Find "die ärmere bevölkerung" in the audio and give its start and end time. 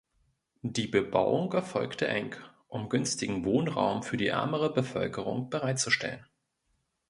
4.17-5.51